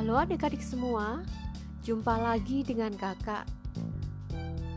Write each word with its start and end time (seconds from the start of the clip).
Halo 0.00 0.16
adik-adik 0.16 0.64
semua, 0.64 1.20
jumpa 1.84 2.16
lagi 2.16 2.64
dengan 2.64 2.88
kakak. 2.96 3.44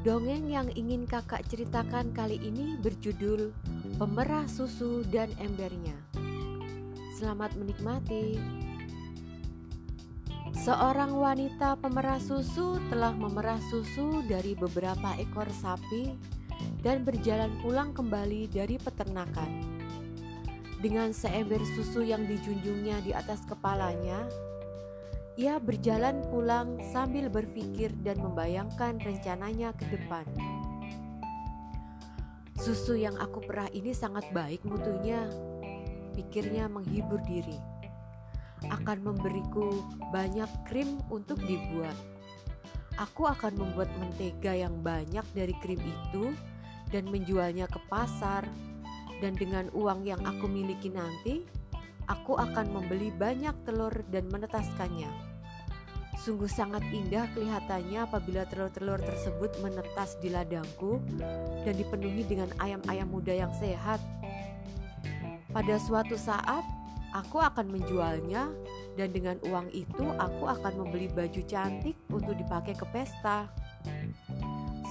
Dongeng 0.04 0.52
yang 0.52 0.68
ingin 0.76 1.08
kakak 1.08 1.48
ceritakan 1.48 2.12
kali 2.12 2.44
ini 2.44 2.76
berjudul 2.84 3.56
Pemerah 3.96 4.44
Susu 4.52 5.00
dan 5.08 5.32
Embernya. 5.40 5.96
Selamat 7.16 7.56
menikmati. 7.56 8.36
Seorang 10.60 11.16
wanita 11.16 11.80
pemerah 11.80 12.20
susu 12.20 12.84
telah 12.92 13.16
memerah 13.16 13.64
susu 13.72 14.28
dari 14.28 14.60
beberapa 14.60 15.16
ekor 15.16 15.48
sapi 15.56 16.20
dan 16.84 17.08
berjalan 17.08 17.56
pulang 17.64 17.96
kembali 17.96 18.52
dari 18.52 18.76
peternakan. 18.76 19.64
Dengan 20.84 21.16
seember 21.16 21.64
susu 21.80 22.04
yang 22.04 22.28
dijunjungnya 22.28 23.00
di 23.08 23.16
atas 23.16 23.40
kepalanya, 23.48 24.28
ia 25.34 25.58
berjalan 25.58 26.22
pulang 26.30 26.78
sambil 26.94 27.26
berpikir 27.26 27.90
dan 28.06 28.22
membayangkan 28.22 29.02
rencananya 29.02 29.74
ke 29.74 29.90
depan. 29.90 30.26
Susu 32.62 32.94
yang 32.94 33.18
aku 33.18 33.42
perah 33.42 33.68
ini 33.74 33.98
sangat 33.98 34.30
baik 34.30 34.62
mutunya, 34.62 35.26
pikirnya 36.14 36.70
menghibur 36.70 37.18
diri. 37.26 37.58
Akan 38.72 39.04
memberiku 39.04 39.84
banyak 40.14 40.48
krim 40.70 41.02
untuk 41.12 41.42
dibuat. 41.44 41.98
Aku 43.02 43.26
akan 43.26 43.58
membuat 43.58 43.90
mentega 43.98 44.54
yang 44.54 44.80
banyak 44.86 45.26
dari 45.34 45.58
krim 45.66 45.82
itu 45.82 46.32
dan 46.94 47.10
menjualnya 47.10 47.66
ke 47.66 47.82
pasar 47.90 48.46
dan 49.18 49.34
dengan 49.34 49.66
uang 49.74 50.06
yang 50.06 50.22
aku 50.22 50.46
miliki 50.46 50.94
nanti, 50.94 51.44
aku 52.08 52.36
akan 52.40 52.72
membeli 52.72 53.10
banyak 53.14 53.54
telur 53.64 53.94
dan 54.12 54.28
menetaskannya. 54.30 55.34
Sungguh 56.24 56.48
sangat 56.48 56.86
indah 56.96 57.28
kelihatannya 57.36 58.08
apabila 58.08 58.48
telur-telur 58.48 59.02
tersebut 59.02 59.52
menetas 59.60 60.16
di 60.24 60.32
ladangku 60.32 61.04
dan 61.68 61.76
dipenuhi 61.76 62.24
dengan 62.24 62.48
ayam-ayam 62.64 63.12
muda 63.12 63.34
yang 63.36 63.52
sehat. 63.60 64.00
Pada 65.52 65.76
suatu 65.84 66.16
saat, 66.16 66.64
aku 67.12 67.44
akan 67.44 67.70
menjualnya 67.70 68.50
dan 68.96 69.10
dengan 69.12 69.38
uang 69.44 69.68
itu 69.76 70.06
aku 70.16 70.48
akan 70.48 70.86
membeli 70.86 71.12
baju 71.12 71.42
cantik 71.44 72.00
untuk 72.08 72.40
dipakai 72.40 72.74
ke 72.78 72.86
pesta. 72.94 73.52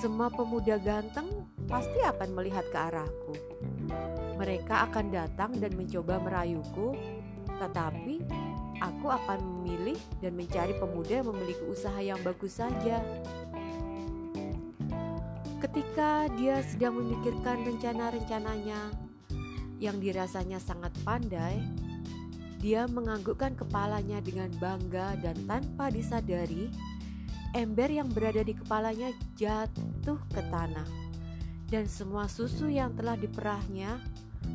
Semua 0.05 0.29
pemuda 0.29 0.77
ganteng 0.83 1.49
pasti 1.71 2.03
akan 2.03 2.29
melihat 2.35 2.67
ke 2.69 2.79
arahku. 2.79 3.35
Mereka 4.37 4.91
akan 4.91 5.07
datang 5.13 5.55
dan 5.57 5.73
mencoba 5.79 6.19
merayuku, 6.19 6.97
tetapi 7.61 8.23
aku 8.83 9.07
akan 9.07 9.39
memilih 9.39 9.99
dan 10.19 10.35
mencari 10.35 10.75
pemuda 10.75 11.23
yang 11.23 11.29
memiliki 11.31 11.65
usaha 11.71 11.99
yang 12.03 12.19
bagus 12.27 12.59
saja. 12.59 12.99
Ketika 15.63 16.27
dia 16.35 16.59
sedang 16.67 16.99
memikirkan 16.99 17.63
rencana-rencananya 17.63 18.91
yang 19.79 20.03
dirasanya 20.03 20.59
sangat 20.59 20.91
pandai, 21.07 21.63
dia 22.59 22.87
menganggukkan 22.87 23.59
kepalanya 23.59 24.19
dengan 24.23 24.51
bangga 24.59 25.19
dan 25.23 25.35
tanpa 25.47 25.91
disadari, 25.91 26.71
ember 27.55 27.91
yang 27.91 28.11
berada 28.11 28.43
di 28.43 28.55
kepalanya 28.55 29.11
jatuh 29.39 30.19
ke 30.31 30.43
tanah, 30.51 30.87
dan 31.73 31.89
semua 31.89 32.29
susu 32.29 32.69
yang 32.69 32.93
telah 32.93 33.17
diperahnya 33.17 33.97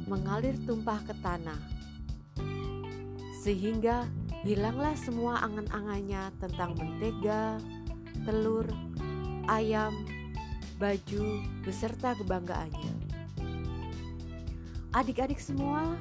mengalir 0.05 0.53
tumpah 0.69 1.01
ke 1.01 1.17
tanah. 1.25 1.57
Sehingga 3.41 4.05
hilanglah 4.45 4.93
semua 4.93 5.41
angan-angannya 5.41 6.29
tentang 6.38 6.77
mentega, 6.77 7.57
telur, 8.22 8.69
ayam, 9.50 9.97
baju, 10.77 11.41
beserta 11.66 12.13
kebanggaannya. 12.22 12.94
Adik-adik 14.94 15.41
semua, 15.41 15.97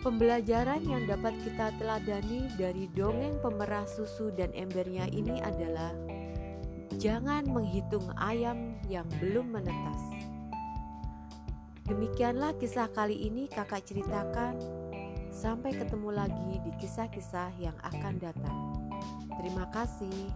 pembelajaran 0.00 0.80
yang 0.88 1.04
dapat 1.04 1.36
kita 1.44 1.68
teladani 1.76 2.48
dari 2.56 2.88
dongeng 2.96 3.36
pemerah 3.44 3.84
susu 3.84 4.32
dan 4.32 4.48
embernya 4.56 5.04
ini 5.12 5.44
adalah 5.44 5.92
jangan 7.02 7.44
menghitung 7.50 8.06
ayam 8.16 8.78
yang 8.86 9.06
belum 9.18 9.52
menetas. 9.52 10.13
Demikianlah 11.84 12.56
kisah 12.56 12.88
kali 12.88 13.28
ini 13.28 13.44
kakak 13.44 13.84
ceritakan. 13.84 14.56
Sampai 15.28 15.76
ketemu 15.76 16.16
lagi 16.16 16.56
di 16.64 16.72
kisah-kisah 16.80 17.52
yang 17.60 17.76
akan 17.84 18.16
datang. 18.16 18.58
Terima 19.36 19.68
kasih. 19.68 20.32